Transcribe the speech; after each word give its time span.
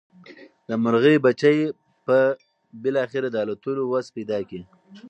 د 0.67 0.69
مرغۍ 0.83 1.15
بچي 1.25 1.55
به 2.05 2.19
بالاخره 2.83 3.27
د 3.31 3.35
الوتلو 3.43 3.81
وس 3.91 4.07
پیدا 4.15 4.37
کړي. 4.49 4.63